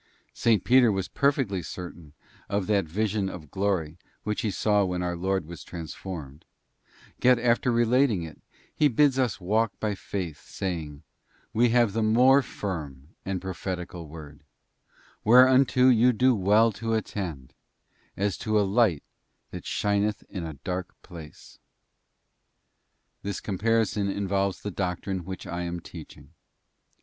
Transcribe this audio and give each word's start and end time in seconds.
§S. 0.33 0.63
Peter 0.63 0.91
was 0.91 1.07
perfectly 1.07 1.61
certain 1.61 2.13
of 2.49 2.65
that 2.65 2.85
vision 2.87 3.29
of 3.29 3.51
glory 3.51 3.99
which 4.23 4.41
he 4.41 4.49
saw 4.49 4.83
when 4.83 5.03
our 5.03 5.15
Lord 5.15 5.45
was 5.45 5.63
transfigured, 5.63 6.43
yet 7.21 7.37
after 7.37 7.71
relating 7.71 8.23
it, 8.23 8.41
he 8.73 8.87
bids 8.87 9.19
us 9.19 9.39
walk 9.39 9.79
by 9.79 9.93
faith, 9.93 10.41
saying:' 10.43 11.03
We 11.53 11.69
have 11.69 11.93
the 11.93 12.01
more 12.01 12.41
firm 12.41 13.09
prophetical 13.39 14.07
word: 14.07 14.41
whereunto 15.23 15.89
you 15.89 16.13
do 16.13 16.33
well 16.33 16.71
to 16.71 16.95
attend, 16.95 17.53
as 18.17 18.39
to 18.39 18.59
a 18.59 18.65
light 18.67 19.03
that 19.51 19.67
shineth 19.67 20.23
in 20.29 20.43
a 20.43 20.55
dark 20.63 20.99
place. 21.03 21.59
* 22.41 23.21
This 23.21 23.39
comparison 23.39 24.09
involves 24.09 24.63
the 24.63 24.71
doctrine 24.71 25.25
which 25.25 25.45
I 25.45 25.61
am 25.61 25.79
teaching. 25.79 26.29